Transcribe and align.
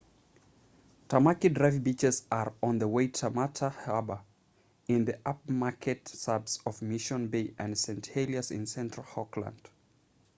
tamaki 1.07 1.49
drive 1.53 1.83
beaches 1.83 2.25
are 2.31 2.55
on 2.63 2.79
the 2.79 2.87
waitemata 2.87 3.69
harbour 3.71 4.19
in 4.87 5.05
the 5.05 5.13
upmarket 5.27 6.07
suburbs 6.07 6.59
of 6.65 6.81
mission 6.81 7.27
bay 7.27 7.53
and 7.59 7.77
st 7.77 8.07
heliers 8.15 8.49
in 8.49 8.65
central 8.65 9.05
auckland 9.15 9.69